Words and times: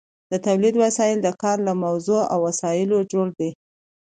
د 0.31 0.33
تولید 0.45 0.75
وسایل 0.83 1.17
د 1.21 1.27
کار 1.41 1.57
له 1.67 1.73
موضوع 1.85 2.21
او 2.33 2.39
وسایلو 2.47 2.97
جوړ 3.11 3.27
دي. 3.39 3.49